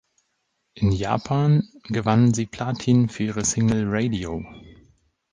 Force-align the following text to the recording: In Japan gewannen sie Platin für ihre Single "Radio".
In 0.73 0.93
Japan 0.93 1.69
gewannen 1.83 2.33
sie 2.33 2.47
Platin 2.47 3.07
für 3.07 3.21
ihre 3.21 3.45
Single 3.45 3.83
"Radio". 3.87 4.43